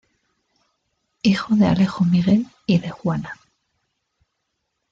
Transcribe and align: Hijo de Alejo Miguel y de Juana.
Hijo 1.21 1.53
de 1.55 1.67
Alejo 1.67 2.03
Miguel 2.05 2.47
y 2.65 2.79
de 2.79 2.89
Juana. 2.89 3.35